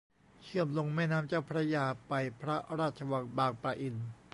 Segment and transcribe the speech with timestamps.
[0.43, 3.95] เชื่อมลงแม่น้ำเจ้าพระยาไปพระราชวังบางประอิน